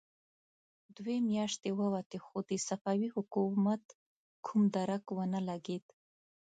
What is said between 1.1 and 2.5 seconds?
مياشتې ووتې، خو